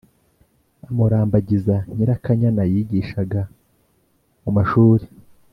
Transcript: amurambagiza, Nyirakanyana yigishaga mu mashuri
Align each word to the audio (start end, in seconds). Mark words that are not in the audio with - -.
amurambagiza, 0.87 1.75
Nyirakanyana 1.95 2.61
yigishaga 2.71 3.41
mu 4.43 4.51
mashuri 4.57 5.05